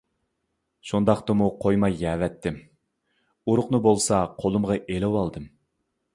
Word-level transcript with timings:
شۇنداقتىمۇ 0.91 1.49
قويماي 1.65 1.99
يەۋەتتىم، 2.05 2.57
ئۇرۇقىنى 3.53 3.83
بولسا 3.85 4.25
قولۇمغا 4.43 4.81
ئېلىۋالدىم. 4.83 5.49